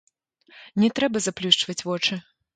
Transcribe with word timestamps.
Не 0.85 0.89
трэба 1.01 1.23
заплюшчваць 1.27 1.79
вочы. 1.91 2.21